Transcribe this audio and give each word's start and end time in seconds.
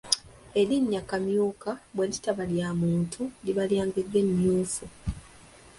Erinnya 0.61 1.01
Kamyuka 1.09 1.71
bwe 1.95 2.05
litaba 2.11 2.43
lya 2.53 2.69
muntu 2.81 3.21
liba 3.43 3.63
lya 3.71 3.83
ngege 3.87 4.19
myufu. 4.35 4.85